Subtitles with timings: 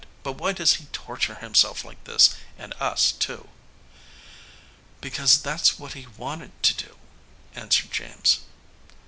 [0.23, 3.49] But why does he torture himself like this, and us, too?"
[4.99, 6.97] "Because that's what he wanted to do,"
[7.53, 8.39] answered James.